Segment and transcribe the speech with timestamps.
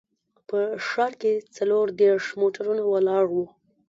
[0.49, 3.45] په ښار کې څلور دیرش موټرونه ولاړ وو.